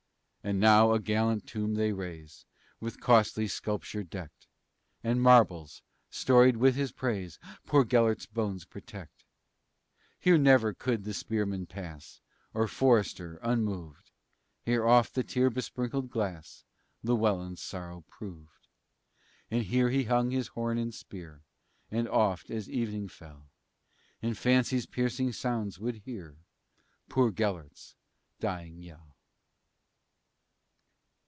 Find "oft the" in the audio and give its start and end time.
14.83-15.23